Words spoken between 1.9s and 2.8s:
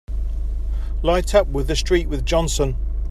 with Johnson!